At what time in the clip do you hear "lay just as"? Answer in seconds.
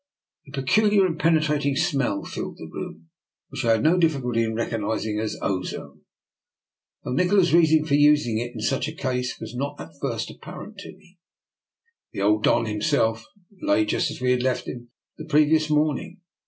13.61-14.19